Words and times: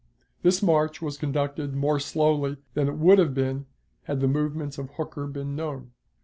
This 0.41 0.63
march 0.63 0.99
was 0.99 1.15
conducted 1.15 1.75
more 1.75 1.99
slowly 1.99 2.57
than 2.73 2.87
it 2.87 2.95
would 2.97 3.19
have 3.19 3.35
been 3.35 3.67
had 4.05 4.19
the 4.19 4.27
movements 4.27 4.79
of 4.79 4.89
Hooker 4.95 5.27
been 5.27 5.55
known. 5.55 5.91